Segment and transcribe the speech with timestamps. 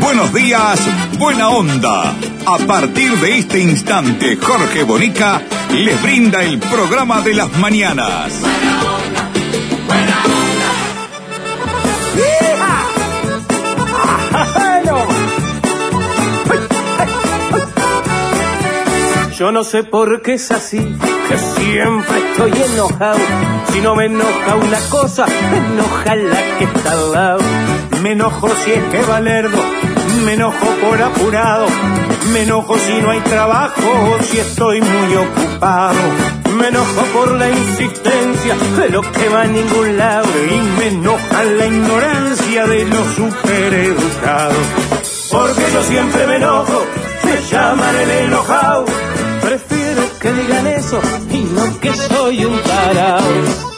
[0.00, 0.80] Buenos días,
[1.18, 2.14] Buena Onda.
[2.46, 5.42] A partir de este instante, Jorge Bonica
[5.72, 8.32] les brinda el programa de las mañanas.
[9.86, 10.18] Buena.
[19.38, 23.20] Yo no sé por qué es así, que siempre estoy enojado.
[23.72, 27.40] Si no me enoja una cosa, me enoja la que está al lado.
[28.02, 29.58] Me enojo si es que Valerdo,
[30.24, 31.66] me enojo por apurado.
[32.32, 35.98] Me enojo si no hay trabajo o si estoy muy ocupado.
[36.56, 40.28] Me enojo por la insistencia de lo que va a ningún lado.
[40.48, 44.56] Y me enoja la ignorancia de los supereducados.
[45.32, 46.86] Porque yo siempre me enojo,
[47.24, 48.84] me llaman el enojado.
[49.40, 53.77] Prefiero que digan eso y no que soy un tarao.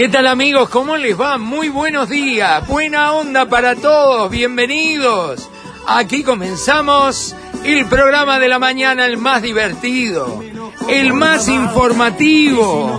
[0.00, 0.70] ¿Qué tal amigos?
[0.70, 1.36] ¿Cómo les va?
[1.36, 2.66] Muy buenos días.
[2.66, 4.30] Buena onda para todos.
[4.30, 5.50] Bienvenidos.
[5.86, 10.42] Aquí comenzamos el programa de la mañana, el más divertido,
[10.88, 12.98] el más informativo.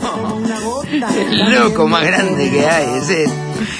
[0.91, 2.85] El loco más grande que hay.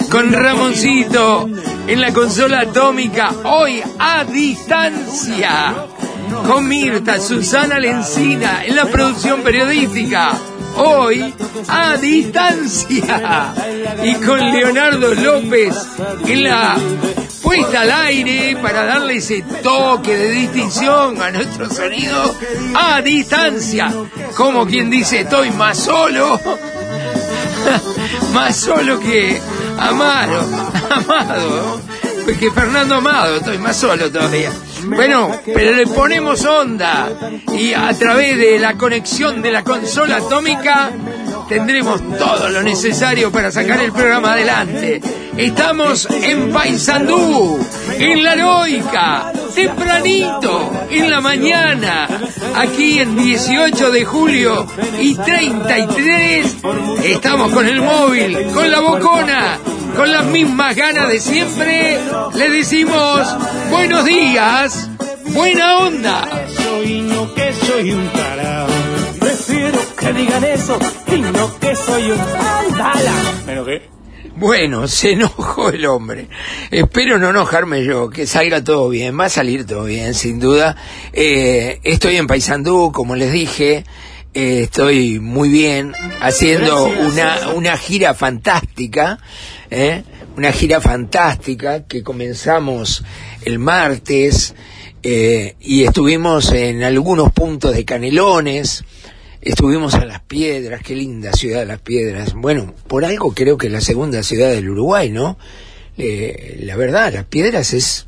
[0.09, 1.47] Con Ramoncito
[1.85, 5.75] en la consola atómica, hoy a distancia.
[6.47, 10.39] Con Mirta, Susana Lencina en la producción periodística.
[10.75, 11.33] Hoy
[11.67, 13.53] a distancia.
[14.03, 15.75] Y con Leonardo López
[16.25, 16.77] en la
[17.41, 22.35] puesta al aire para darle ese toque de distinción a nuestro sonido
[22.75, 23.93] a distancia.
[24.35, 26.39] Como quien dice, estoy más solo.
[28.33, 29.39] más solo que
[29.77, 30.41] Amaro.
[30.89, 31.81] Amado.
[32.39, 34.51] Que Fernando Amado, estoy más solo todavía.
[34.95, 37.09] Bueno, pero le ponemos onda
[37.57, 40.91] y a través de la conexión de la consola atómica
[41.47, 45.01] tendremos todo lo necesario para sacar el programa adelante.
[45.37, 47.59] Estamos en Paysandú,
[47.97, 52.07] en La Heroica, tempranito, en la mañana,
[52.55, 54.67] aquí en 18 de julio
[54.99, 56.57] y 33.
[57.03, 59.57] Estamos con el móvil, con la bocona,
[59.95, 61.99] con las mismas ganas de siempre.
[62.35, 63.27] Le decimos
[63.69, 64.89] buenos días,
[65.33, 66.47] buena onda.
[66.55, 68.09] Soy no que soy un.
[69.19, 72.19] Prefiero que digan eso y no que soy un.
[74.35, 76.27] Bueno, se enojó el hombre.
[76.71, 79.19] Espero no enojarme yo, que salga todo bien.
[79.19, 80.75] Va a salir todo bien, sin duda.
[81.13, 83.83] Eh, estoy en Paysandú, como les dije.
[84.33, 89.19] Eh, estoy muy bien, haciendo una, una gira fantástica.
[89.69, 90.03] ¿eh?
[90.37, 93.03] Una gira fantástica que comenzamos
[93.43, 94.55] el martes
[95.03, 98.85] eh, y estuvimos en algunos puntos de Canelones.
[99.41, 102.33] Estuvimos en Las Piedras, qué linda ciudad Las Piedras.
[102.33, 105.37] Bueno, por algo creo que es la segunda ciudad del Uruguay, ¿no?
[105.97, 108.05] Eh, la verdad, Las Piedras es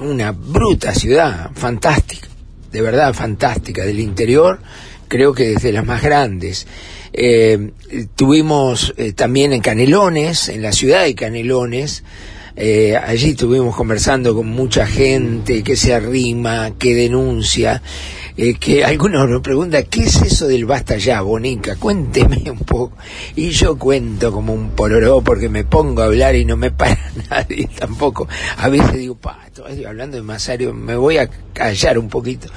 [0.00, 2.26] una bruta ciudad, fantástica,
[2.72, 4.58] de verdad fantástica, del interior,
[5.12, 6.66] creo que desde las más grandes.
[7.12, 7.72] Eh,
[8.16, 12.02] tuvimos eh, también en Canelones, en la ciudad de Canelones,
[12.56, 17.82] eh, allí estuvimos conversando con mucha gente que se arrima, que denuncia,
[18.38, 21.76] eh, que algunos nos preguntan, ¿qué es eso del basta ya, Bonica?
[21.76, 22.96] Cuénteme un poco.
[23.36, 26.98] Y yo cuento como un pororó porque me pongo a hablar y no me para
[27.30, 28.26] nadie tampoco.
[28.56, 32.48] A veces digo, pa, estoy hablando demasiado, me voy a callar un poquito.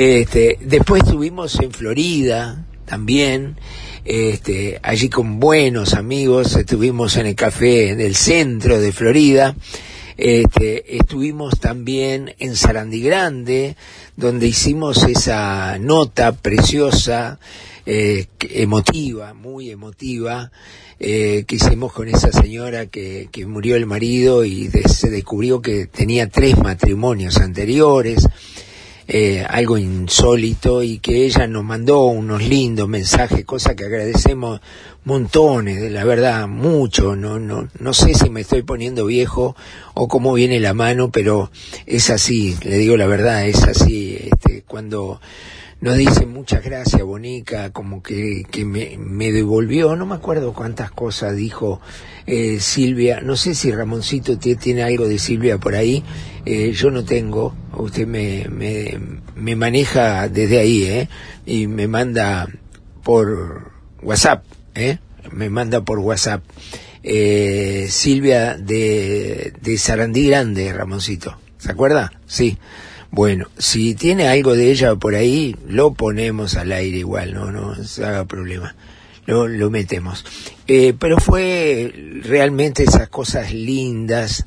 [0.00, 3.56] Este, después estuvimos en Florida también,
[4.04, 9.56] este, allí con buenos amigos, estuvimos en el café en el centro de Florida,
[10.16, 13.74] este, estuvimos también en Sarandí Grande,
[14.14, 17.40] donde hicimos esa nota preciosa,
[17.84, 20.52] eh, emotiva, muy emotiva,
[21.00, 26.28] eh, que hicimos con esa señora que, murió el marido y se descubrió que tenía
[26.28, 28.28] tres matrimonios anteriores
[29.10, 34.60] eh, algo insólito y que ella nos mandó unos lindos mensajes, cosa que agradecemos
[35.04, 39.56] montones, de la verdad, mucho, no, no, no sé si me estoy poniendo viejo
[39.94, 41.50] o cómo viene la mano, pero
[41.86, 45.20] es así, le digo la verdad, es así, este, cuando
[45.80, 51.34] nos dice muchas gracias, Bonica, como que, me, me devolvió, no me acuerdo cuántas cosas
[51.36, 51.80] dijo
[52.26, 56.02] eh, Silvia, no sé si Ramoncito tie- tiene algo de Silvia por ahí,
[56.48, 58.98] eh, yo no tengo, usted me, me,
[59.36, 61.08] me maneja desde ahí, ¿eh?
[61.44, 62.48] Y me manda
[63.02, 63.70] por
[64.02, 64.98] WhatsApp, ¿eh?
[65.30, 66.42] me manda por WhatsApp.
[67.02, 71.36] Eh, Silvia de, de Sarandí Grande, Ramoncito.
[71.58, 72.12] ¿Se acuerda?
[72.26, 72.56] Sí.
[73.10, 77.74] Bueno, si tiene algo de ella por ahí, lo ponemos al aire igual, no, no
[77.84, 78.74] se haga problema.
[79.26, 80.24] Lo, lo metemos.
[80.66, 81.92] Eh, pero fue
[82.22, 84.46] realmente esas cosas lindas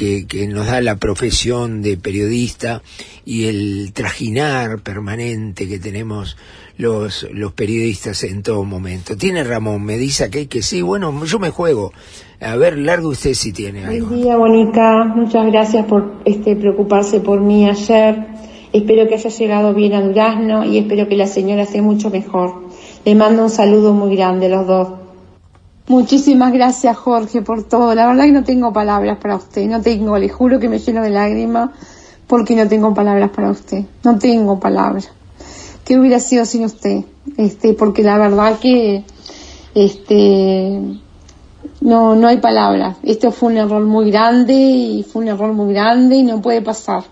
[0.00, 2.80] que, que nos da la profesión de periodista
[3.26, 6.38] y el trajinar permanente que tenemos
[6.78, 9.14] los, los periodistas en todo momento.
[9.14, 11.92] Tiene Ramón, me dice que, que sí, bueno, yo me juego.
[12.40, 14.06] A ver, largo usted si tiene algo.
[14.06, 15.04] Buen día, Bonica.
[15.04, 18.26] Muchas gracias por este preocuparse por mí ayer.
[18.72, 22.70] Espero que haya llegado bien a Durazno y espero que la señora esté mucho mejor.
[23.04, 24.99] Le mando un saludo muy grande a los dos.
[25.90, 27.96] Muchísimas gracias, Jorge, por todo.
[27.96, 29.66] La verdad que no tengo palabras para usted.
[29.66, 31.70] No tengo, le juro que me lleno de lágrimas
[32.28, 33.86] porque no tengo palabras para usted.
[34.04, 35.10] No tengo palabras.
[35.84, 37.00] ¿Qué hubiera sido sin usted?
[37.36, 39.02] Este, porque la verdad que,
[39.74, 40.80] este,
[41.80, 42.96] no, no hay palabras.
[43.02, 46.62] Esto fue un error muy grande y fue un error muy grande y no puede
[46.62, 47.02] pasar.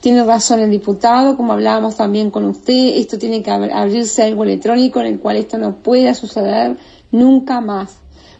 [0.00, 4.42] Tiene razón el diputado, como hablábamos también con usted, esto tiene que ab- abrirse algo
[4.42, 6.76] electrónico en el cual esto no pueda suceder
[7.12, 7.96] nunca más.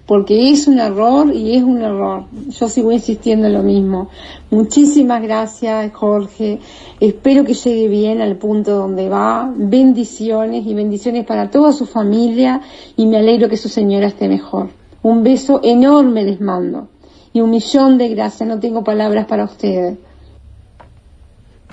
[0.09, 2.25] Porque es un error y es un error.
[2.49, 4.09] Yo sigo insistiendo en lo mismo.
[4.51, 6.61] Muchísimas gracias, Jorge.
[6.99, 9.53] Espero que llegue bien al punto donde va.
[9.55, 12.63] Bendiciones y bendiciones para toda su familia
[12.97, 14.71] y me alegro que su señora esté mejor.
[15.03, 16.89] Un beso enorme les mando.
[17.35, 18.49] Y un millón de gracias.
[18.49, 19.99] No tengo palabras para ustedes.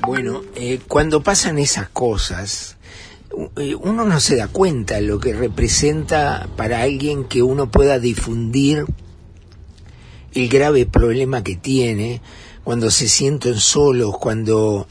[0.05, 2.75] Bueno, eh, cuando pasan esas cosas,
[3.81, 8.85] uno no se da cuenta lo que representa para alguien que uno pueda difundir
[10.33, 12.21] el grave problema que tiene
[12.63, 14.87] cuando se sienten solos, cuando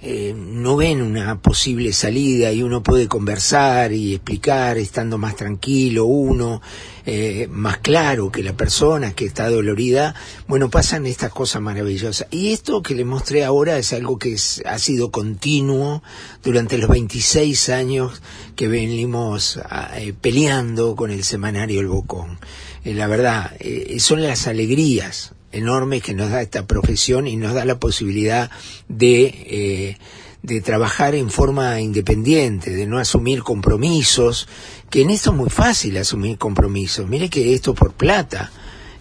[0.00, 6.04] eh, no ven una posible salida y uno puede conversar y explicar estando más tranquilo
[6.04, 6.62] uno,
[7.04, 10.14] eh, más claro que la persona que está dolorida,
[10.46, 12.28] bueno, pasan estas cosas maravillosas.
[12.30, 16.02] Y esto que le mostré ahora es algo que ha sido continuo
[16.42, 18.22] durante los 26 años
[18.54, 22.38] que venimos ah, eh, peleando con el semanario El Bocón.
[22.84, 27.54] Eh, la verdad, eh, son las alegrías enormes que nos da esta profesión y nos
[27.54, 28.50] da la posibilidad
[28.88, 29.98] de, eh,
[30.42, 34.48] de trabajar en forma independiente, de no asumir compromisos,
[34.90, 37.08] que en esto es muy fácil asumir compromisos.
[37.08, 38.50] Mire que esto por plata,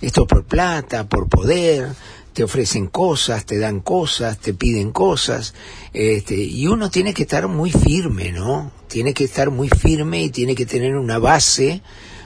[0.01, 1.89] esto por plata, por poder,
[2.37, 5.55] te ofrecen cosas, te dan cosas, te piden cosas,
[5.91, 8.71] este, y uno tiene que estar muy firme, ¿no?
[8.87, 11.81] Tiene que estar muy firme y tiene que tener una base,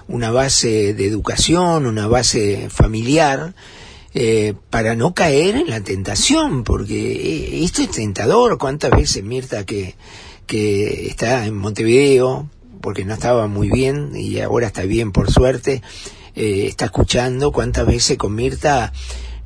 [0.09, 3.53] una base de educación, una base familiar,
[4.13, 8.57] eh, para no caer en la tentación, porque eh, esto es tentador.
[8.57, 9.95] ¿Cuántas veces Mirta que,
[10.45, 12.49] que está en Montevideo,
[12.81, 15.81] porque no estaba muy bien y ahora está bien por suerte,
[16.35, 18.91] eh, está escuchando cuántas veces con Mirta,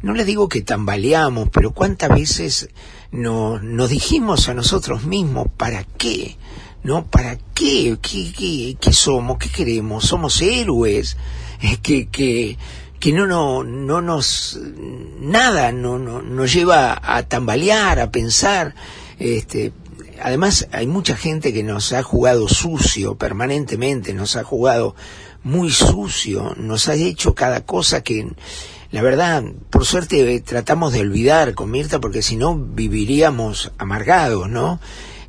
[0.01, 2.69] no le digo que tambaleamos, pero cuántas veces
[3.11, 6.38] no, nos dijimos a nosotros mismos, ¿para qué?
[6.83, 7.06] ¿No?
[7.06, 7.97] ¿Para qué?
[8.01, 9.38] ¿Qué, qué, qué somos?
[9.38, 10.06] ¿Qué queremos?
[10.06, 11.18] ¿Somos héroes?
[11.61, 12.57] Es que, que,
[13.06, 14.60] que no, no, no nos,
[15.19, 18.74] nada no, no, nos lleva a tambalear, a pensar,
[19.19, 19.74] este,
[20.19, 24.96] además hay mucha gente que nos ha jugado sucio permanentemente, nos ha jugado
[25.44, 28.28] muy sucio, nos ha hecho cada cosa que,
[28.90, 34.80] la verdad, por suerte tratamos de olvidar con Mirta porque si no viviríamos amargados, ¿no?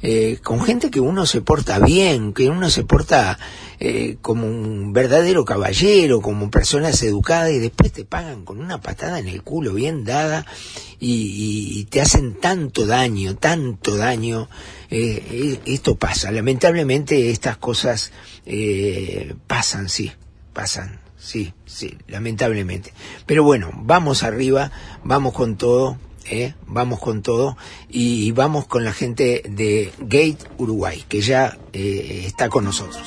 [0.03, 3.39] Eh, con gente que uno se porta bien, que uno se porta
[3.81, 9.19] eh, como un verdadero caballero, como personas educadas y después te pagan con una patada
[9.19, 10.47] en el culo bien dada
[10.99, 14.49] y, te hacen tanto daño, tanto daño.
[14.91, 18.13] Eh, eh, esto pasa, lamentablemente estas cosas
[18.45, 20.13] eh, pasan, sí,
[20.53, 22.93] pasan, sí, sí, lamentablemente.
[23.27, 24.71] Pero bueno, vamos arriba,
[25.05, 25.99] vamos con todo.
[26.31, 26.55] ¿Eh?
[26.67, 27.57] vamos con todo
[27.89, 33.07] y vamos con la gente de Gate Uruguay que ya eh, está con nosotros.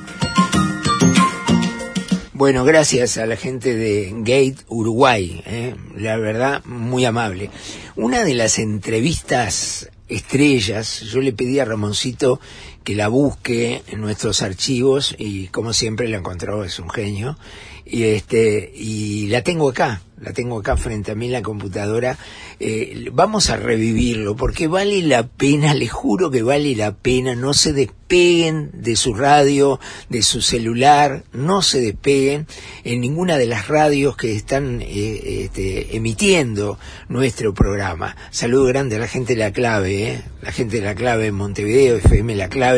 [2.41, 5.75] Bueno, gracias a la gente de Gate Uruguay, ¿eh?
[5.95, 7.51] la verdad, muy amable.
[7.95, 12.39] Una de las entrevistas estrellas, yo le pedí a Ramoncito
[12.83, 17.37] que la busque en nuestros archivos y como siempre la encontró, es un genio.
[17.85, 22.17] Y este, y la tengo acá, la tengo acá frente a mí en la computadora.
[22.59, 27.53] Eh, vamos a revivirlo porque vale la pena, les juro que vale la pena, no
[27.53, 32.45] se despeguen de su radio, de su celular, no se despeguen
[32.83, 36.77] en ninguna de las radios que están eh, este, emitiendo
[37.09, 38.15] nuestro programa.
[38.29, 41.35] Saludo grande a la gente de La Clave, eh, la gente de La Clave en
[41.35, 42.70] Montevideo, FM La Clave,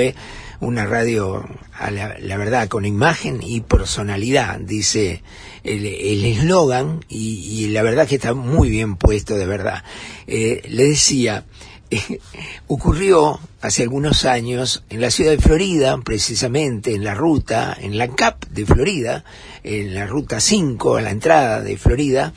[0.60, 5.22] una radio, a la, la verdad, con imagen y personalidad, dice
[5.64, 9.84] el eslogan, y, la verdad que está muy bien puesto, de verdad.
[10.28, 11.46] Eh, le decía,
[12.68, 18.10] ocurrió hace algunos años en la ciudad de Florida, precisamente en la ruta, en la
[18.10, 19.24] CAP de Florida,
[19.64, 22.34] en la ruta 5, a la entrada de Florida,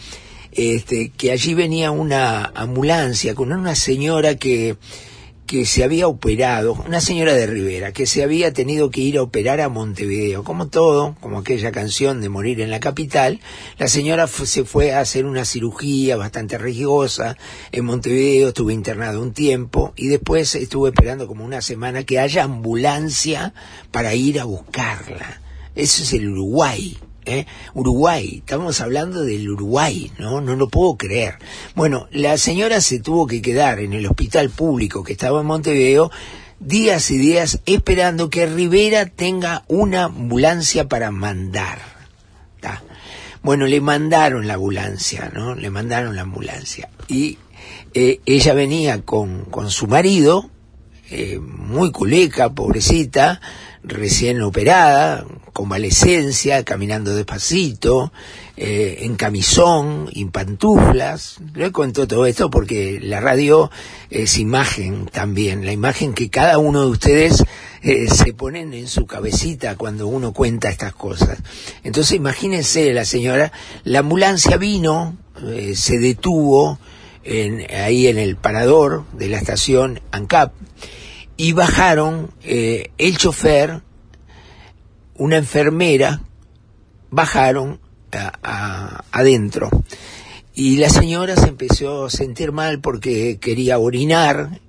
[0.53, 4.77] este, que allí venía una ambulancia con una señora que
[5.47, 9.23] que se había operado, una señora de Rivera, que se había tenido que ir a
[9.23, 10.45] operar a Montevideo.
[10.45, 13.41] Como todo, como aquella canción de morir en la capital,
[13.79, 17.37] la señora se fue a hacer una cirugía bastante riesgosa
[17.73, 22.43] en Montevideo, estuvo internado un tiempo y después estuvo esperando como una semana que haya
[22.43, 23.55] ambulancia
[23.91, 25.41] para ir a buscarla.
[25.75, 26.99] Eso es el Uruguay.
[27.27, 27.47] ¿Eh?
[27.75, 30.41] Uruguay, estamos hablando del Uruguay, ¿no?
[30.41, 31.35] No lo puedo creer.
[31.75, 36.11] Bueno, la señora se tuvo que quedar en el hospital público que estaba en Montevideo
[36.59, 41.97] días y días esperando que Rivera tenga una ambulancia para mandar.
[43.43, 45.55] Bueno, le mandaron la ambulancia, ¿no?
[45.55, 46.89] Le mandaron la ambulancia.
[47.07, 47.39] Y
[47.95, 50.51] eh, ella venía con, con su marido,
[51.11, 53.41] eh, muy culeca, pobrecita,
[53.87, 58.13] recién operada, convalecencia, caminando despacito,
[58.57, 61.39] eh, en camisón, en pantuflas.
[61.55, 63.71] Le cuento todo esto porque la radio
[64.11, 67.45] es imagen también, la imagen que cada uno de ustedes
[67.83, 71.39] eh, se ponen en su cabecita cuando uno cuenta estas cosas.
[71.85, 73.53] Entonces imagínense la señora,
[73.85, 76.79] la ambulancia vino, eh, se detuvo
[77.23, 80.53] en, ahí en el parador de la estación ANCAP
[81.37, 83.83] y bajaron eh, el chofer,
[85.15, 86.21] una enfermera,
[87.11, 87.81] bajaron
[89.13, 89.71] adentro.
[90.55, 94.61] Y la señora se empezó a sentir mal porque quería orinar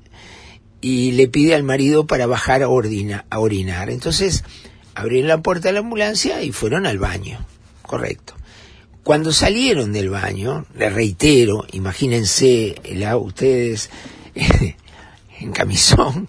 [0.82, 3.90] y le pide al marido para bajar a, ordina- a orinar.
[3.90, 4.44] Entonces
[4.96, 7.40] abrieron la puerta de la ambulancia y fueron al baño.
[7.84, 8.34] Correcto.
[9.04, 13.90] Cuando salieron del baño, le reitero, imagínense la, ustedes
[15.40, 16.28] en camisón,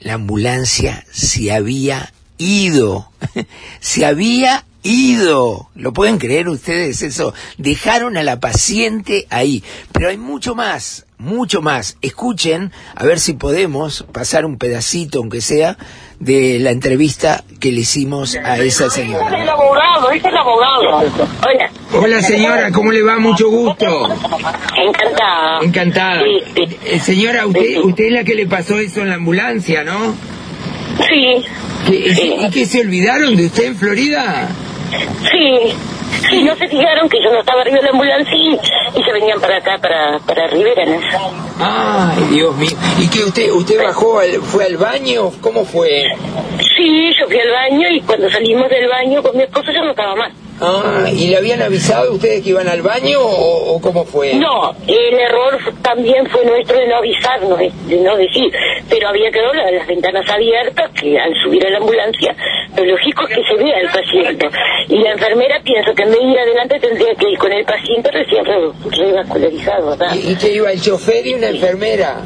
[0.00, 3.10] la ambulancia se había ido,
[3.80, 7.34] se había ido, ¿lo pueden creer ustedes eso?
[7.58, 11.96] Dejaron a la paciente ahí, pero hay mucho más, mucho más.
[12.02, 15.76] Escuchen, a ver si podemos pasar un pedacito, aunque sea,
[16.18, 19.52] de la entrevista que le hicimos a esa Es el señora.
[19.52, 20.96] abogado, es el abogado.
[20.98, 23.18] Hola, Hola señora, ¿cómo le va?
[23.18, 24.08] Mucho gusto.
[24.76, 25.58] encantada.
[25.62, 26.22] Encantada.
[26.22, 26.76] Sí, sí.
[26.86, 30.14] Eh, señora, usted, usted es la que le pasó eso en la ambulancia, ¿no?
[31.08, 31.44] Sí,
[31.86, 32.34] ¿Que- Sí.
[32.40, 34.48] ¿Y que se olvidaron de usted en Florida?
[35.30, 35.72] sí.
[36.28, 38.58] Sí, no se fijaron que yo no estaba arriba de la ambulancia y,
[38.98, 40.98] y se venían para acá, para, para Rivera, ¿no?
[41.58, 42.76] Ay, Dios mío.
[42.98, 45.30] ¿Y que usted usted bajó, al, fue al baño?
[45.40, 46.04] ¿Cómo fue?
[46.76, 49.90] Sí, yo fui al baño y cuando salimos del baño con mi esposo yo no
[49.90, 50.32] estaba más.
[50.62, 54.34] Ah, ¿y le habían avisado ustedes que iban al baño o, o cómo fue?
[54.34, 58.52] No, el error también fue nuestro de no avisarnos, de, no decir,
[58.88, 62.36] pero había quedado la- las ventanas abiertas, que al subir a la ambulancia,
[62.76, 64.48] lo lógico es que se vea el paciente.
[64.88, 67.64] Y la enfermera pienso que en vez de ir adelante tendría que ir con el
[67.64, 70.14] paciente recién re- revascularizado, ¿verdad?
[70.14, 72.20] ¿Y, y que iba el chofer y una enfermera?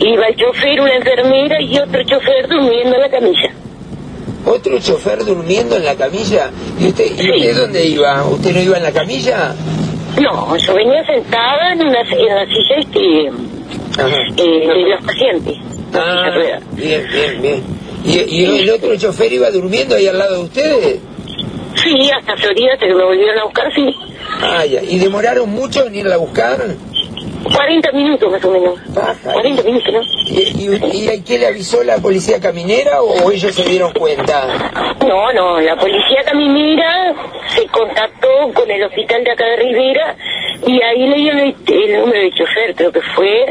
[0.00, 3.52] Iba el chofer, una enfermera y otro chofer durmiendo en la camilla.
[4.44, 6.50] ¿Otro chofer durmiendo en la camilla?
[6.78, 8.24] ¿Y usted, y usted dónde iba?
[8.24, 9.54] ¿Usted no iba en la camilla?
[10.20, 15.54] No, yo venía sentada en una en la silla este, eh, de los pacientes.
[15.94, 16.30] Ah,
[16.72, 17.62] bien, bien, bien.
[18.04, 21.00] ¿Y, y el otro chofer iba durmiendo ahí al lado de ustedes?
[21.82, 23.94] Sí, hasta Florida, hasta que me volvieron a buscar, sí.
[24.40, 24.82] Ah, ya.
[24.82, 26.58] ¿Y demoraron mucho en irla a buscar?
[27.54, 28.94] 40 minutos más o menos.
[28.94, 29.32] Baja.
[29.32, 30.00] 40 minutos, ¿no?
[30.26, 30.40] ¿Y,
[30.92, 34.70] y, y qué le avisó la policía caminera o ellos se dieron cuenta?
[35.06, 37.14] No, no, la policía caminera
[37.54, 40.16] se contactó con el hospital de acá de Rivera
[40.66, 43.44] y ahí le dieron el, el número de chofer, creo que fue,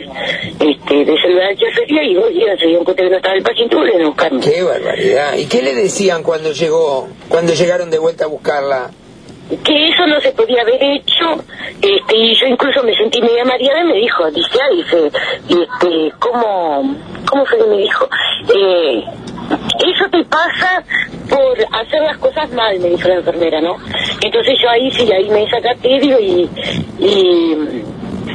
[0.60, 3.44] este, de celular de chofería y dos días se dieron cuenta que no estaba el
[3.44, 4.40] paciente y buscarme.
[4.42, 5.34] ¡Qué barbaridad!
[5.36, 8.92] ¿Y qué le decían cuando llegó, cuando llegaron de vuelta a buscarla?
[9.64, 11.44] Que eso no se podía haber hecho
[11.82, 15.12] este y yo incluso me sentí media mareada y me dijo dice ah, dice
[15.50, 16.96] este cómo
[17.30, 18.08] cómo fue que me dijo
[18.56, 19.04] eh,
[19.86, 20.84] eso te pasa
[21.30, 23.76] por hacer las cosas mal me dijo la enfermera no
[24.22, 26.50] entonces yo ahí sí ahí me desacaté digo, y
[27.00, 27.84] y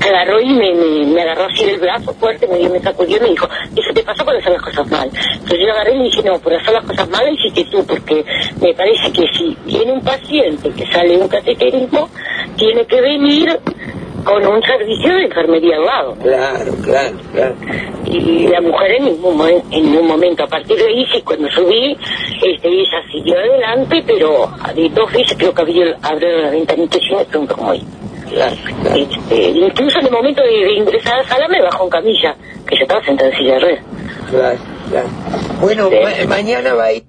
[0.09, 3.29] agarró y me, me, me agarró así del brazo fuerte, me, me sacudió y me
[3.31, 5.09] dijo, eso te pasa por hacer las cosas mal.
[5.09, 8.25] Entonces yo agarré y le dije, no, por hacer las cosas mal hiciste tú, porque
[8.61, 12.09] me parece que si viene un paciente que sale un cateterismo,
[12.57, 13.59] tiene que venir
[14.27, 16.17] con un servicio de enfermería al lado.
[16.21, 17.55] Claro, claro, claro.
[18.07, 21.97] Y la mujer en ningún, en un momento, a partir de ahí, sí, cuando subí,
[22.43, 27.09] este, ella siguió adelante, pero de dos veces creo que abrió, abrió la ventanita y
[27.09, 27.83] yo me pregunto cómo ahí.
[28.29, 28.97] Claro, claro.
[28.97, 32.37] Este, incluso en el momento de, de ingresar a la sala me bajó en camilla,
[32.67, 33.85] que yo estaba sentada en silla de ruedas.
[34.31, 34.59] Claro,
[34.91, 35.09] claro.
[35.61, 35.97] Bueno, Sí.
[36.03, 37.05] ma- mañana va a ir.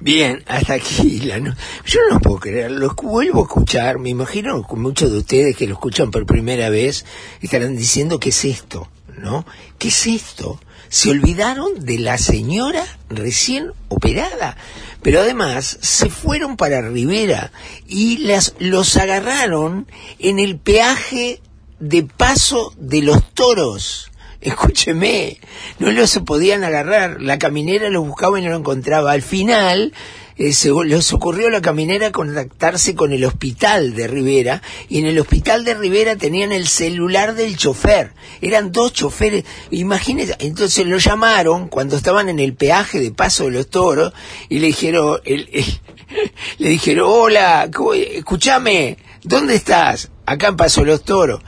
[0.00, 4.08] Bien, hasta aquí la no- Yo no lo puedo creer, lo vuelvo a escuchar, me
[4.10, 7.04] imagino que muchos de ustedes que lo escuchan por primera vez
[7.40, 8.88] estarán diciendo qué es esto,
[9.18, 9.44] ¿no?
[9.78, 10.58] ¿Qué es esto?
[10.92, 14.58] Se olvidaron de la señora recién operada,
[15.00, 17.50] pero además se fueron para Rivera
[17.88, 19.86] y las, los agarraron
[20.18, 21.40] en el peaje
[21.80, 24.10] de paso de los toros.
[24.42, 25.40] Escúcheme,
[25.78, 27.22] no los podían agarrar.
[27.22, 29.12] La caminera los buscaba y no lo encontraba.
[29.12, 29.94] Al final,
[30.36, 35.06] eh, se, les ocurrió a la caminera contactarse con el hospital de Rivera y en
[35.06, 38.12] el hospital de Rivera tenían el celular del chofer.
[38.40, 39.44] Eran dos choferes.
[39.70, 44.12] Imagínense, entonces lo llamaron cuando estaban en el peaje de Paso de los Toros
[44.48, 45.20] y le dijeron,
[46.58, 47.70] le dijeron, hola,
[48.14, 50.10] escúchame, ¿dónde estás?
[50.26, 51.40] Acá en Paso de los Toros.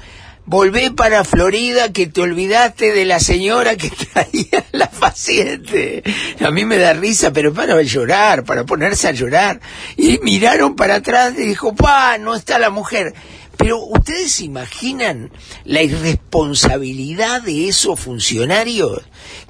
[0.47, 6.03] Volvé para Florida que te olvidaste de la señora que traía la paciente.
[6.45, 9.61] A mí me da risa, pero para llorar, para ponerse a llorar.
[9.97, 13.15] Y miraron para atrás y dijo, pa, no está la mujer.
[13.57, 15.31] Pero ustedes imaginan
[15.65, 19.01] la irresponsabilidad de esos funcionarios,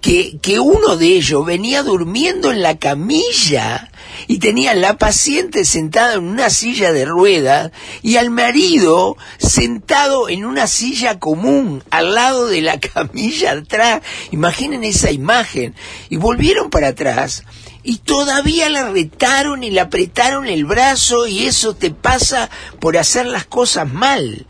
[0.01, 3.91] que, que uno de ellos venía durmiendo en la camilla
[4.27, 10.45] y tenía la paciente sentada en una silla de ruedas y al marido sentado en
[10.45, 14.03] una silla común al lado de la camilla atrás.
[14.31, 15.75] Imaginen esa imagen.
[16.09, 17.45] Y volvieron para atrás
[17.83, 22.51] y todavía la retaron y le apretaron el brazo y eso te pasa
[22.81, 24.47] por hacer las cosas mal.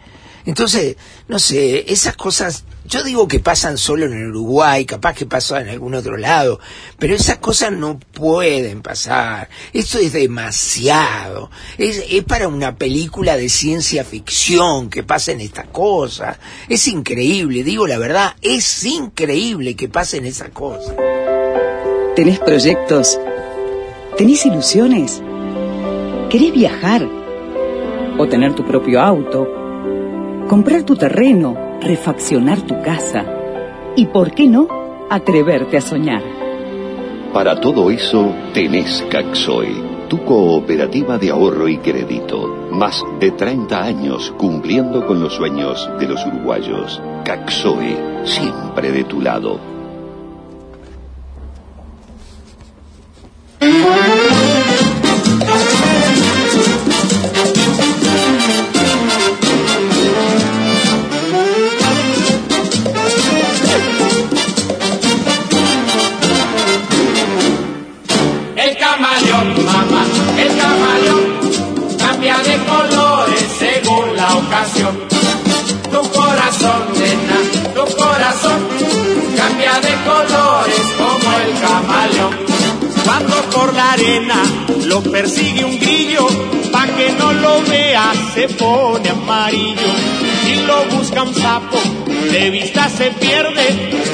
[0.47, 0.97] Entonces,
[1.27, 5.63] no sé, esas cosas, yo digo que pasan solo en el Uruguay, capaz que pasan
[5.63, 6.61] en algún otro lado,
[6.99, 9.49] pero esas cosas no pueden pasar.
[9.73, 11.51] Esto es demasiado.
[11.79, 16.39] Es, es para una película de ciencia ficción que pasen estas cosas.
[16.69, 20.95] Es increíble, digo la verdad, es increíble que pasen esas cosas.
[22.15, 23.19] ¿Tenés proyectos?
[24.19, 25.23] ¿Tenés ilusiones?
[26.29, 27.09] ¿Querés viajar?
[28.19, 29.49] ¿O tener tu propio auto?
[30.49, 31.64] ¿Comprar tu terreno?
[31.85, 33.27] ¿Refaccionar tu casa?
[33.95, 34.67] ¿Y por qué no?
[35.11, 36.23] Atreverte a soñar.
[37.35, 42.69] Para todo eso tenés Caxoe, tu cooperativa de ahorro y crédito.
[42.71, 47.03] Más de 30 años cumpliendo con los sueños de los uruguayos.
[47.23, 49.74] Caxoe, siempre de tu lado.
[90.45, 91.79] Si lo busca un sapo,
[92.31, 93.67] de vista se pierde,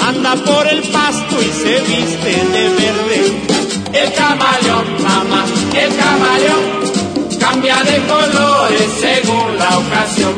[0.06, 3.60] anda por el pasto y se viste de verde.
[3.92, 6.80] El camaleón, mamá, el camaleón
[7.40, 10.34] cambia de colores según la ocasión.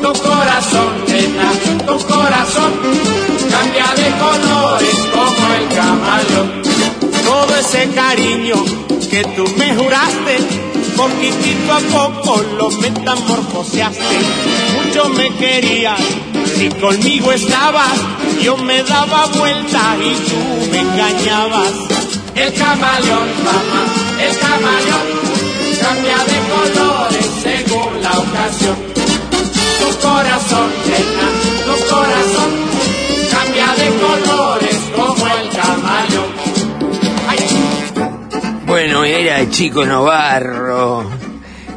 [0.00, 1.50] Tu corazón, nena,
[1.86, 2.72] tu corazón
[3.50, 6.62] cambia de colores como el camaleón.
[7.24, 8.64] Todo ese cariño
[9.10, 10.38] que tú me juraste,
[10.96, 14.18] poquitito a poco lo metamorfoseaste.
[14.74, 16.00] Mucho me querías,
[16.56, 17.98] si conmigo estabas,
[18.42, 21.72] yo me daba vuelta y tú me engañabas.
[22.34, 23.82] El camaleón, mamá,
[24.20, 25.06] el camaleón
[25.80, 28.76] cambia de colores según la ocasión.
[29.80, 31.28] Tu corazón, nena,
[31.66, 32.50] tu corazón
[33.30, 35.85] cambia de colores como el camaleón.
[38.66, 41.08] Bueno, era chico Novarro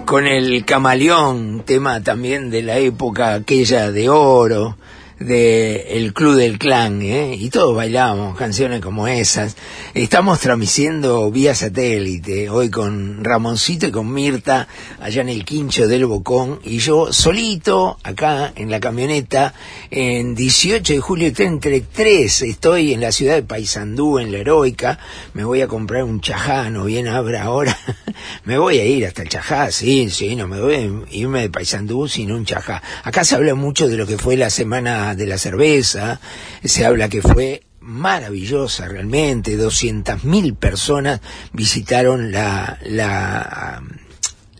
[0.05, 4.75] con el camaleón, tema también de la época aquella de oro,
[5.19, 7.35] de El Club del Clan, ¿eh?
[7.35, 9.57] y todos bailamos canciones como esas.
[9.93, 14.67] Estamos transmitiendo vía satélite, hoy con Ramoncito y con Mirta,
[14.99, 19.53] allá en el quincho del Bocón, y yo solito, acá en la camioneta,
[19.91, 24.99] en 18 de julio 33, estoy en la ciudad de Paysandú, en la Heroica,
[25.33, 27.77] me voy a comprar un chajá, no viene abra ahora,
[28.45, 31.49] me voy a ir hasta el chajá, sí, sí, no me voy a irme de
[31.49, 32.81] Paysandú sin un chajá.
[33.03, 36.19] Acá se habla mucho de lo que fue la semana de la cerveza,
[36.63, 41.21] se habla que fue maravillosa realmente, 200.000 personas
[41.53, 43.81] visitaron la, la,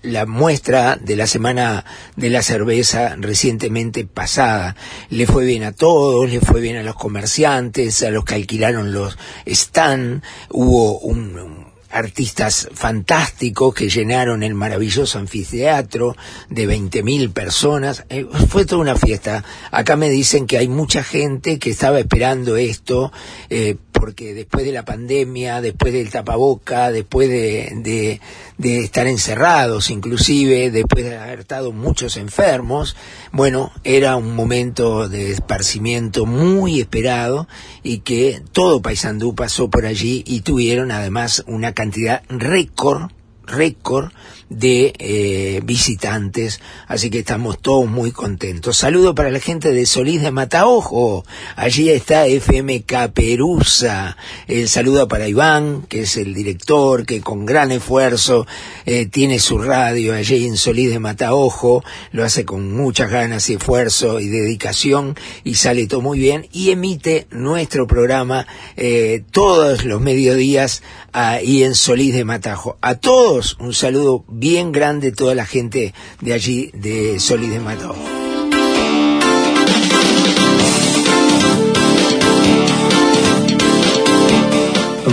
[0.02, 1.86] la muestra de la semana
[2.16, 4.76] de la cerveza recientemente pasada.
[5.10, 8.94] Le fue bien a todos, le fue bien a los comerciantes, a los que alquilaron
[8.94, 11.59] los stand, hubo un
[11.92, 16.16] artistas fantásticos que llenaron el maravilloso anfiteatro
[16.50, 18.06] de 20.000 personas.
[18.10, 19.44] Eh, fue toda una fiesta.
[19.72, 23.12] Acá me dicen que hay mucha gente que estaba esperando esto
[23.50, 28.22] eh, porque después de la pandemia, después del tapaboca, después de, de,
[28.62, 32.96] estar encerrados inclusive, después de haber estado muchos enfermos,
[33.32, 37.48] bueno, era un momento de esparcimiento muy esperado
[37.84, 43.12] y que todo Paysandú pasó por allí y tuvieron además una cantidad récord,
[43.46, 44.12] récord
[44.50, 48.78] de eh, visitantes, así que estamos todos muy contentos.
[48.78, 51.24] Saludo para la gente de Solís de Mataojo,
[51.56, 57.72] allí está FM Caperuza, el saludo para Iván, que es el director, que con gran
[57.72, 58.48] esfuerzo
[58.86, 63.54] eh, tiene su radio allí en Solís de Mataojo, lo hace con muchas ganas y
[63.54, 70.02] esfuerzo y dedicación y sale todo muy bien y emite nuestro programa eh, todos los
[70.02, 70.82] mediodías
[71.14, 72.78] ahí en Solís de Mataojo.
[72.82, 77.96] A todos un saludo bien grande toda la gente de allí, de Solís de Mato.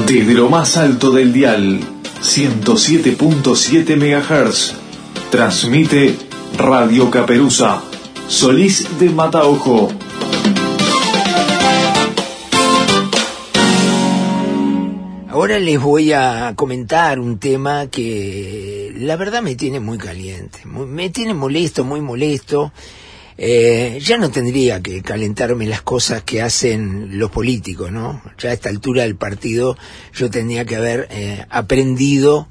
[0.06, 1.80] Desde lo más alto del dial,
[2.22, 4.74] 107.7 MHz,
[5.30, 6.16] transmite
[6.56, 7.82] Radio Caperuza,
[8.28, 10.05] Solís de Mataojo.
[15.46, 21.09] Ahora les voy a comentar un tema que la verdad me tiene muy caliente, me
[21.11, 22.72] tiene molesto, muy molesto.
[23.38, 28.20] Eh, ya no tendría que calentarme las cosas que hacen los políticos, ¿no?
[28.38, 29.78] Ya a esta altura del partido
[30.12, 32.48] yo tendría que haber eh, aprendido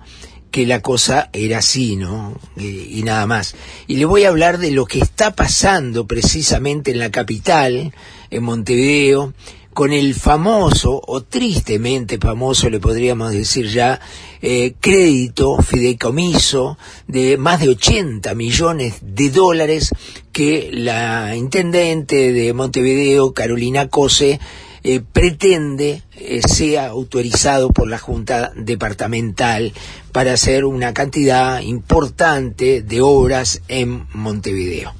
[0.49, 2.39] que la cosa era así, ¿no?
[2.55, 3.57] y nada más.
[3.87, 7.93] Y le voy a hablar de lo que está pasando precisamente en la capital,
[8.29, 9.33] en Montevideo,
[9.75, 13.99] con el famoso, o tristemente famoso, le podríamos decir ya,
[14.41, 19.89] eh, crédito, fideicomiso de más de 80 millones de dólares
[20.31, 24.39] que la intendente de Montevideo, Carolina Cose,
[24.85, 29.73] eh, pretende eh, sea autorizado por la Junta Departamental
[30.13, 34.93] para hacer una cantidad importante de obras en Montevideo.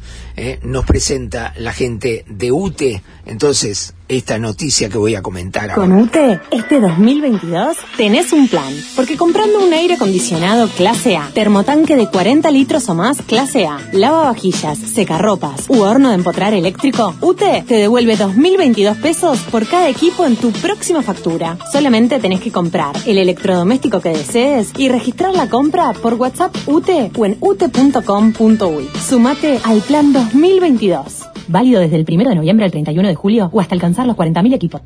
[0.64, 5.76] nos presenta la gente de UTE, entonces esta noticia que voy a comentar ahora.
[5.76, 11.96] Con UTE, este 2022 tenés un plan, porque comprando un aire acondicionado clase A, termotanque
[11.96, 17.64] de 40 litros o más clase A, lavavajillas, secarropas u horno de empotrar eléctrico, UTE
[17.68, 21.58] te devuelve 2.022 pesos por cada equipo en tu próxima factura.
[21.72, 27.12] Solamente tenés que comprar el electrodoméstico que desees y registrar la compra por WhatsApp UTE
[27.18, 28.90] o en ute.com.uy.
[29.08, 31.35] Sumate al plan 2022.
[31.48, 34.54] Válido desde el 1 de noviembre al 31 de julio o hasta alcanzar los 40.000
[34.54, 34.82] equipos.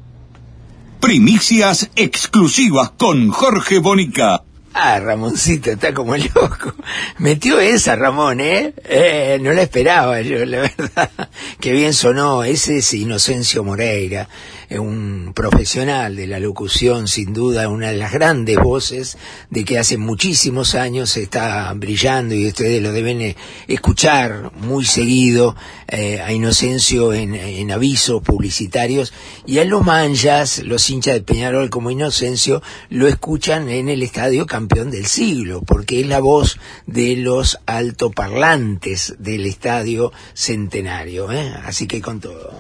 [1.00, 4.44] Primicias exclusivas con Jorge Bonica.
[4.74, 6.74] Ah, Ramoncito está como loco.
[7.18, 8.74] Metió esa, Ramón, ¿eh?
[8.86, 9.40] ¿eh?
[9.42, 11.10] No la esperaba yo, la verdad.
[11.60, 12.44] Qué bien sonó.
[12.44, 14.28] Ese es Inocencio Moreira
[14.78, 19.18] un profesional de la locución, sin duda, una de las grandes voces
[19.50, 23.36] de que hace muchísimos años está brillando y ustedes lo deben eh,
[23.68, 25.56] escuchar muy seguido
[25.88, 29.14] eh, a Inocencio en, avisos publicitarios
[29.46, 34.46] y a los manjas, los hinchas de Peñarol como Inocencio, lo escuchan en el estadio
[34.46, 41.32] campeón del siglo, porque es la voz de los altoparlantes del estadio centenario.
[41.32, 41.54] ¿eh?
[41.64, 42.52] Así que con todo.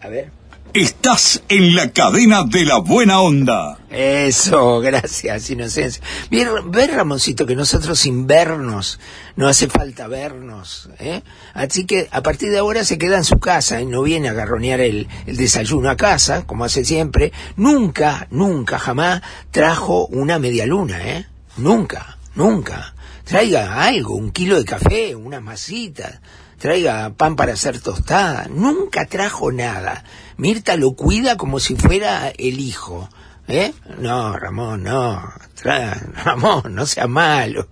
[0.00, 0.30] A ver.
[0.74, 3.78] Estás en la cadena de la buena onda.
[3.90, 6.02] Eso, gracias, Inocencia.
[6.30, 9.00] Bien, ver, Ramoncito, que nosotros sin vernos,
[9.36, 11.22] no hace falta vernos, ¿eh?
[11.54, 14.34] Así que a partir de ahora se queda en su casa y no viene a
[14.34, 17.32] garronear el, el desayuno a casa, como hace siempre.
[17.56, 21.26] Nunca, nunca, jamás trajo una media luna, ¿eh?
[21.56, 22.94] Nunca, nunca
[23.28, 26.20] traiga algo, un kilo de café, una masita,
[26.58, 28.46] traiga pan para hacer tostada.
[28.50, 30.04] Nunca trajo nada.
[30.36, 33.08] Mirta lo cuida como si fuera el hijo.
[33.48, 33.72] ¿Eh?
[33.98, 35.22] No, Ramón, no.
[36.24, 37.66] Ramón, no sea malo.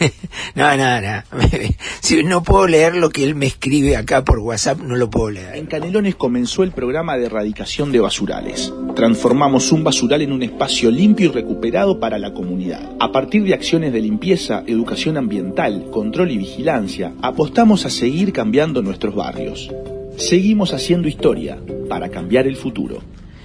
[0.54, 1.22] no, no, no.
[2.00, 5.30] si no puedo leer lo que él me escribe acá por WhatsApp, no lo puedo
[5.30, 5.56] leer.
[5.56, 8.72] En Canelones comenzó el programa de erradicación de basurales.
[8.94, 12.92] Transformamos un basural en un espacio limpio y recuperado para la comunidad.
[13.00, 18.82] A partir de acciones de limpieza, educación ambiental, control y vigilancia, apostamos a seguir cambiando
[18.82, 19.70] nuestros barrios.
[20.16, 23.02] Seguimos haciendo historia para cambiar el futuro.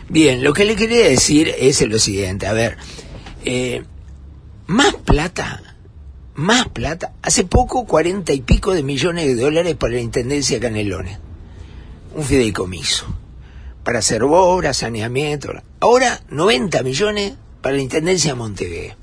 [0.07, 2.77] Bien, lo que le quería decir es lo siguiente, a ver,
[3.45, 3.83] eh,
[4.65, 5.68] más plata
[6.35, 7.13] más plata.
[7.21, 11.19] Hace poco, cuarenta y pico de millones de dólares para la Intendencia de Canelones.
[12.15, 13.05] Un fideicomiso.
[13.83, 15.51] Para hacer obras, saneamiento.
[15.79, 18.95] Ahora, 90 millones para la Intendencia de Montevideo.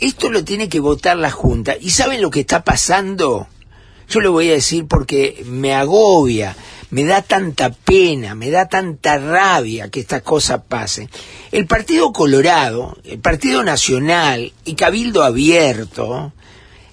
[0.00, 1.76] Esto lo tiene que votar la Junta.
[1.80, 3.48] ¿Y saben lo que está pasando?
[4.08, 6.56] Yo lo voy a decir porque me agobia,
[6.90, 11.10] me da tanta pena, me da tanta rabia que esta cosa pase.
[11.52, 16.32] El Partido Colorado, el Partido Nacional y Cabildo Abierto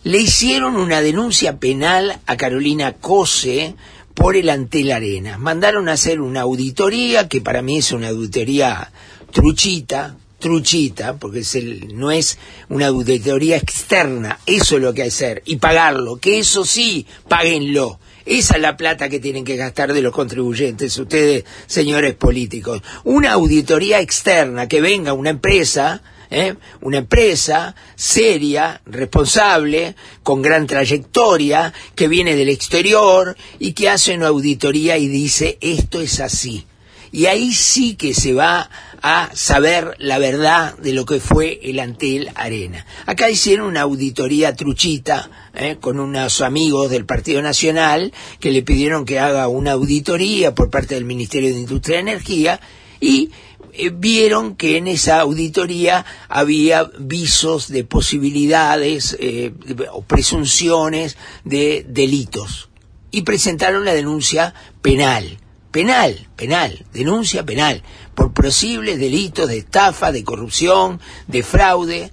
[0.06, 3.74] le hicieron una denuncia penal a Carolina Cose
[4.14, 5.40] por el Antel Arena.
[5.40, 8.92] Mandaron a hacer una auditoría, que para mí es una auditoría
[9.32, 12.38] truchita, truchita, porque es el, no es
[12.70, 17.08] una auditoría externa, eso es lo que hay que hacer, y pagarlo, que eso sí,
[17.28, 18.00] páguenlo.
[18.28, 22.84] Esa es la plata que tienen que gastar de los contribuyentes, ustedes, señores políticos.
[23.04, 26.04] Una auditoría externa, que venga una empresa,
[26.36, 26.56] ¿eh?
[26.82, 34.28] una empresa seria, responsable, con gran trayectoria, que viene del exterior y que hace una
[34.28, 36.66] auditoría y dice esto es así.
[37.12, 38.70] Y ahí sí que se va
[39.02, 42.86] a saber la verdad de lo que fue el Antel Arena.
[43.06, 45.78] Acá hicieron una auditoría truchita ¿eh?
[45.80, 50.96] con unos amigos del Partido Nacional que le pidieron que haga una auditoría por parte
[50.96, 52.60] del Ministerio de Industria y Energía
[53.00, 53.32] y
[53.78, 59.54] eh, vieron que en esa auditoría había visos de posibilidades eh,
[59.92, 62.70] o presunciones de delitos
[63.12, 65.40] y presentaron la denuncia penal.
[65.72, 67.84] Penal, penal, denuncia penal,
[68.14, 72.12] por posibles delitos de estafa, de corrupción, de fraude,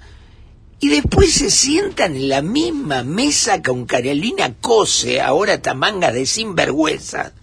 [0.80, 7.34] y después se sientan en la misma mesa con Carolina Cose, ahora tamanga de sinvergüenza,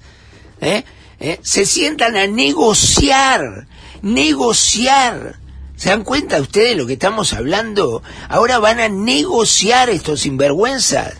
[0.59, 0.83] ¿eh?
[1.41, 3.68] Se sientan a negociar
[4.01, 5.39] negociar.
[5.75, 8.03] ¿Se dan cuenta ustedes de lo que estamos hablando?
[8.27, 11.15] Ahora van a negociar estos sinvergüenzas.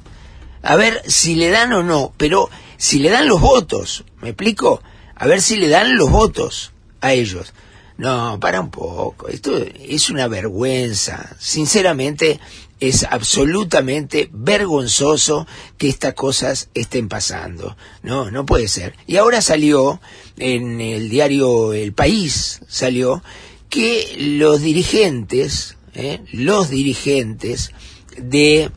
[0.61, 4.81] A ver si le dan o no, pero si le dan los votos, ¿me explico?
[5.15, 7.53] A ver si le dan los votos a ellos.
[7.97, 9.27] No, para un poco.
[9.27, 11.35] Esto es una vergüenza.
[11.37, 12.39] Sinceramente,
[12.79, 17.75] es absolutamente vergonzoso que estas cosas estén pasando.
[18.03, 18.95] No, no puede ser.
[19.05, 19.99] Y ahora salió
[20.37, 23.21] en el diario El País, salió
[23.69, 26.21] que los dirigentes, ¿eh?
[26.31, 27.71] los dirigentes
[28.17, 28.71] de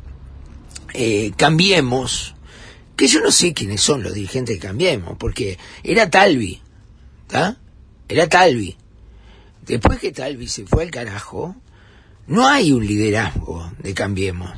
[0.94, 2.34] eh, Cambiemos,
[2.96, 6.60] que yo no sé quiénes son los dirigentes de Cambiemos, porque era Talvi,
[7.22, 7.58] ¿está?
[8.08, 8.76] Era Talvi.
[9.64, 11.56] Después que Talvi se fue al carajo,
[12.26, 14.50] no hay un liderazgo de Cambiemos.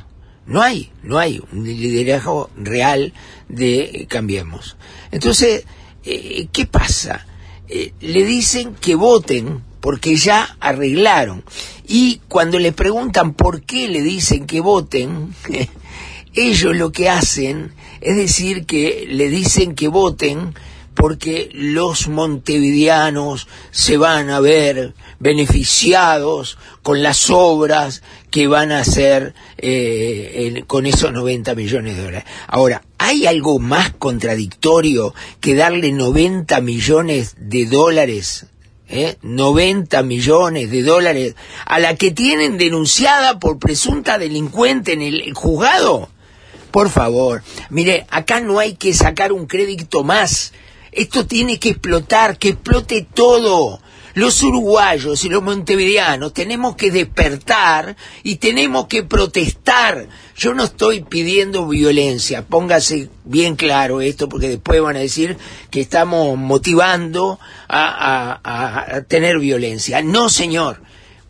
[0.45, 3.13] No hay, no hay un liderazgo real
[3.49, 4.77] de Cambiemos.
[5.11, 5.65] Entonces,
[6.03, 7.25] eh, ¿qué pasa?
[7.67, 11.43] Eh, le dicen que voten porque ya arreglaron.
[11.87, 15.33] Y cuando le preguntan por qué le dicen que voten,
[16.35, 20.53] ellos lo que hacen es decir que le dicen que voten
[20.95, 29.33] porque los montevideanos se van a ver beneficiados con las obras que van a hacer
[29.57, 32.29] eh, con esos 90 millones de dólares.
[32.47, 38.47] Ahora, ¿hay algo más contradictorio que darle 90 millones de dólares?
[38.87, 39.17] ¿Eh?
[39.21, 46.09] 90 millones de dólares a la que tienen denunciada por presunta delincuente en el juzgado?
[46.75, 50.51] Por favor, mire, acá no hay que sacar un crédito más.
[50.95, 53.79] Esto tiene que explotar, que explote todo
[54.15, 60.07] los uruguayos y los montevideanos tenemos que despertar y tenemos que protestar.
[60.37, 65.37] Yo no estoy pidiendo violencia, póngase bien claro esto, porque después van a decir
[65.69, 68.39] que estamos motivando a,
[68.95, 70.01] a tener violencia.
[70.01, 70.81] No, señor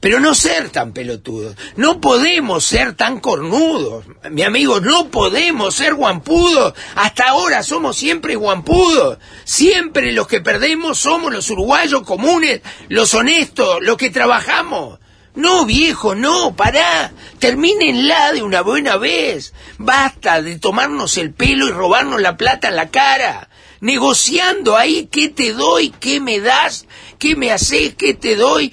[0.06, 1.56] pero no ser tan pelotudos.
[1.78, 6.76] No podemos ser tan cornudos, mi amigo, no podemos ser guampudos.
[6.94, 9.18] Hasta ahora somos siempre guampudos.
[9.46, 15.00] Siempre los que perdemos somos los uruguayos comunes, los honestos, los que trabajamos.
[15.34, 17.12] No, viejo, no, pará.
[17.40, 19.56] Termínenla de una buena vez.
[19.80, 23.50] Basta de tomarnos el pelo y robarnos la plata en la cara.
[23.82, 26.86] Negociando ahí qué te doy, qué me das,
[27.18, 28.72] qué me haces, qué te doy.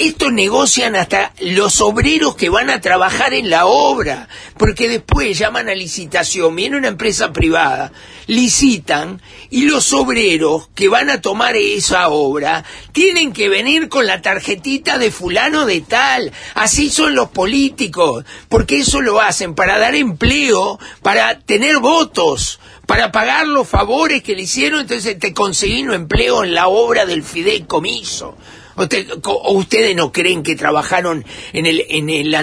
[0.00, 5.68] Esto negocian hasta los obreros que van a trabajar en la obra, porque después llaman
[5.68, 7.92] a licitación, viene una empresa privada,
[8.26, 14.22] licitan y los obreros que van a tomar esa obra tienen que venir con la
[14.22, 16.32] tarjetita de fulano de tal.
[16.54, 23.12] Así son los políticos, porque eso lo hacen para dar empleo, para tener votos para
[23.12, 27.22] pagar los favores que le hicieron, entonces te conseguí un empleo en la obra del
[27.22, 28.36] fideicomiso.
[28.76, 32.34] ¿O ustedes no creen que trabajaron en el, en el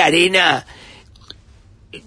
[0.00, 0.66] Arena?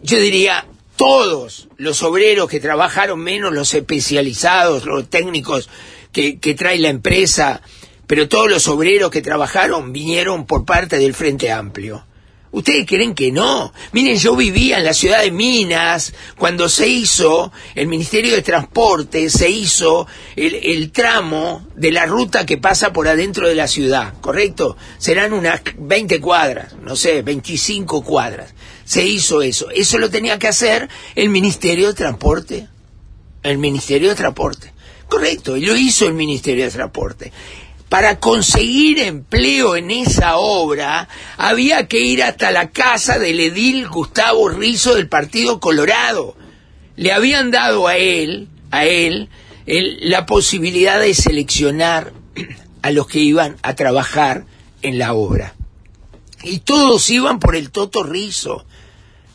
[0.03, 0.65] Yo diría,
[0.95, 5.69] todos los obreros que trabajaron menos, los especializados, los técnicos
[6.11, 7.61] que, que trae la empresa,
[8.05, 12.05] pero todos los obreros que trabajaron vinieron por parte del Frente Amplio.
[12.51, 13.71] ¿Ustedes creen que no?
[13.91, 19.29] Miren, yo vivía en la ciudad de Minas cuando se hizo el Ministerio de Transporte,
[19.29, 24.77] se hizo el, tramo de la ruta que pasa por adentro de la ciudad, ¿correcto?
[24.97, 28.55] Serán unas 20 cuadras, no sé, 25 cuadras.
[28.83, 29.69] Se hizo eso.
[29.69, 32.67] Eso lo tenía que hacer el Ministerio de Transporte.
[33.43, 34.73] El Ministerio de Transporte.
[35.07, 37.31] Correcto, y lo hizo el Ministerio de Transporte
[37.89, 44.47] para conseguir empleo en esa obra había que ir hasta la casa del edil Gustavo
[44.47, 46.37] Rizo del Partido Colorado.
[46.95, 49.29] Le habían dado a él, a él,
[49.65, 52.13] la posibilidad de seleccionar
[52.83, 54.45] a los que iban a trabajar
[54.83, 55.55] en la obra.
[56.43, 58.65] Y todos iban por el Toto Rizo.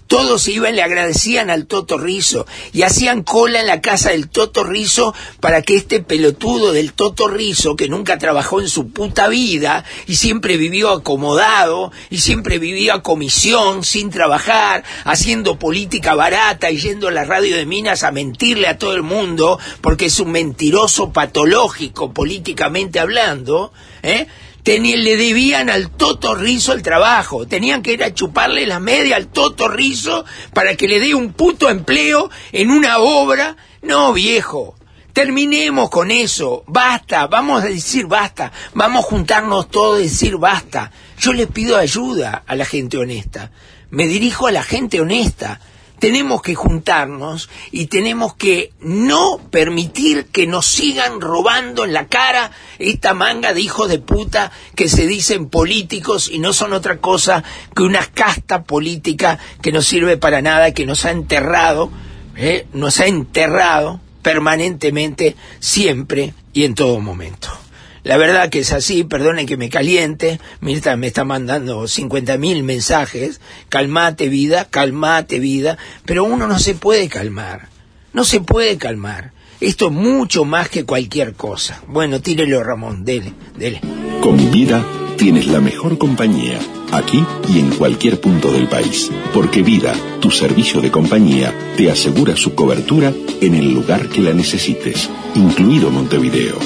[0.07, 4.63] Todos iban, le agradecían al Toto Rizo y hacían cola en la casa del Toto
[4.63, 9.85] Rizo para que este pelotudo del Toto Rizo, que nunca trabajó en su puta vida
[10.07, 16.79] y siempre vivió acomodado y siempre vivió a comisión sin trabajar, haciendo política barata y
[16.79, 20.33] yendo a la radio de Minas a mentirle a todo el mundo porque es un
[20.33, 24.27] mentiroso patológico políticamente hablando, ¿eh?
[24.65, 29.29] Le debían al Toto Rizo el trabajo, tenían que ir a chuparle la media al
[29.29, 30.25] Toto Rizo
[30.55, 33.57] para que le dé un puto empleo en una obra.
[33.83, 34.75] No, viejo,
[35.13, 40.91] terminemos con eso, basta, vamos a decir basta, vamos a juntarnos todos y decir basta.
[41.19, 43.51] Yo le pido ayuda a la gente honesta,
[43.91, 45.61] me dirijo a la gente honesta,
[46.05, 52.51] tenemos que juntarnos y tenemos que no permitir que nos sigan robando en la cara
[52.79, 57.43] esta manga de hijos de puta que se dicen políticos y no son otra cosa
[57.75, 61.91] que una casta política que no sirve para nada, que nos ha enterrado,
[62.37, 62.67] ¿eh?
[62.75, 67.64] nos ha enterrado permanentemente, siempre y en todo momento.
[68.05, 72.63] La verdad que es así, perdonen que me caliente, Mirta me está mandando 50 mil
[72.63, 73.41] mensajes,
[73.71, 77.71] calmate vida, calmate vida, pero uno no se puede calmar,
[78.13, 79.33] no se puede calmar.
[79.59, 81.83] Esto es mucho más que cualquier cosa.
[81.87, 83.81] Bueno, tírelo Ramón, dele, dele.
[84.21, 84.85] Con vida
[85.17, 86.59] tienes la mejor compañía,
[86.93, 89.11] aquí y en cualquier punto del país.
[89.33, 94.35] Porque Vida, tu servicio de compañía, te asegura su cobertura en el lugar que la
[94.35, 96.59] necesites, incluido Montevideo.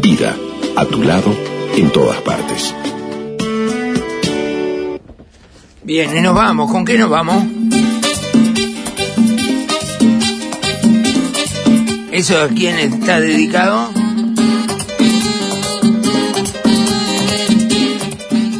[0.00, 0.36] Vida
[0.76, 1.34] a tu lado
[1.76, 2.74] en todas partes.
[5.82, 6.70] Bien, y nos vamos.
[6.70, 7.44] ¿Con qué nos vamos?
[12.10, 13.90] ¿Eso a quién está dedicado?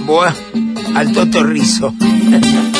[0.06, 0.34] Buah,
[0.94, 1.94] al Toto Rizo.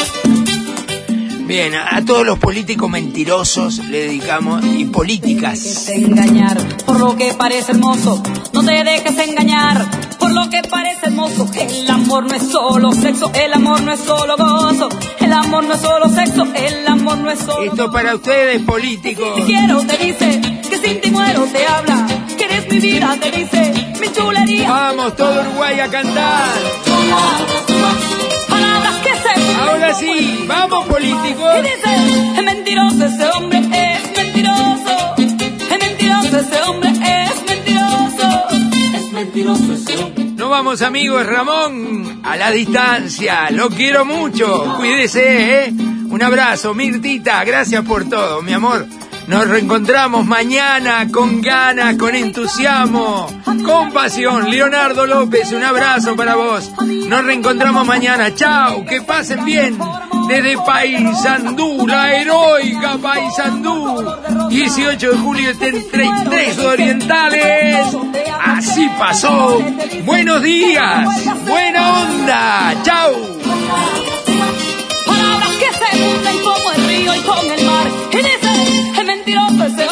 [1.46, 5.88] Bien, a, todos los políticos mentirosos le dedicamos y políticas.
[5.88, 9.86] engañar por lo que parece hermoso, no te dejes engañar
[10.18, 11.50] por lo que parece hermoso.
[11.54, 14.88] El amor no es solo sexo, el amor no es solo gozo,
[15.20, 17.70] el amor no es solo sexo, el amor no es solo.
[17.70, 19.34] Esto para ustedes políticos.
[19.36, 22.06] Te quiero, te dice, que sin ti muero te habla,
[22.38, 24.70] que eres mi vida, te dice, mi chulería.
[24.70, 27.73] Vamos todo Uruguay a cantar.
[29.68, 31.52] Ahora sí, vamos políticos.
[31.54, 32.36] ¿Qué dice?
[32.36, 35.14] Es mentiroso ese hombre, es mentiroso.
[35.18, 38.28] Es mentiroso ese hombre, es mentiroso.
[38.94, 40.24] Es mentiroso ese hombre.
[40.36, 43.50] No vamos amigos, Ramón, a la distancia.
[43.50, 44.74] Lo quiero mucho.
[44.76, 45.72] Cuídese, ¿eh?
[46.10, 47.42] Un abrazo, Mirtita.
[47.44, 48.86] Gracias por todo, mi amor.
[49.26, 53.26] Nos reencontramos mañana con ganas, con entusiasmo,
[53.64, 54.50] con pasión.
[54.50, 56.70] Leonardo López, un abrazo para vos.
[57.08, 58.34] Nos reencontramos mañana.
[58.34, 59.78] Chao, que pasen bien.
[60.28, 64.04] Desde Paisandú, la heroica Paisandú.
[64.48, 67.86] 18 de julio, 33 orientales.
[68.44, 69.62] Así pasó.
[70.04, 71.08] Buenos días.
[71.46, 72.82] Buena onda.
[72.82, 74.13] Chao.